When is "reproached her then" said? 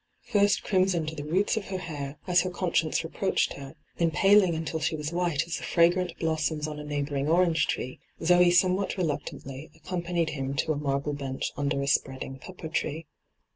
3.03-4.09